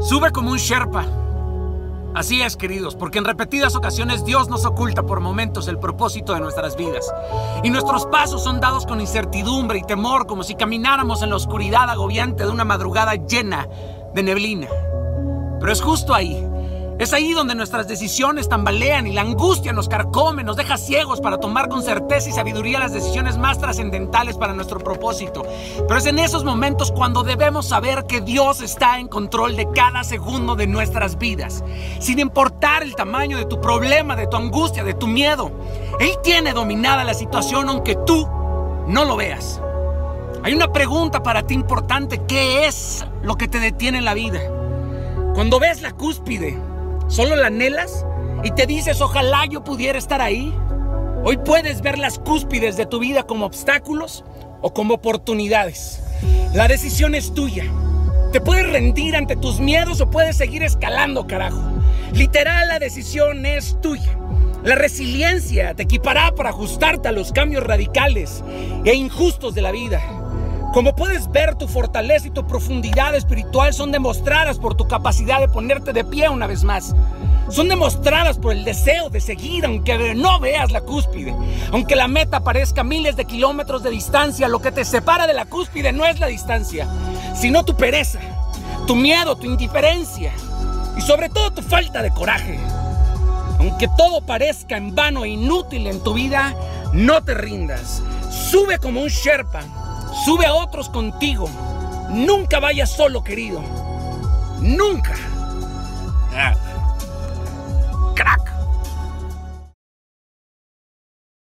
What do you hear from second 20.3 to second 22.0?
nos deja ciegos para tomar con